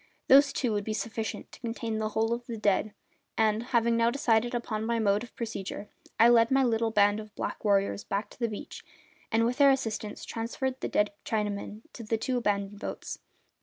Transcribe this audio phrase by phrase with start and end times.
[0.29, 2.91] Those two would be sufficient to contain the whole of the dead;
[3.37, 5.89] and, having now decided upon my mode of procedure,
[6.19, 8.83] I led my little band of black warriors back to the beach
[9.31, 13.19] and, with their assistance, transferred the dead Chinamen to the two abandoned boats.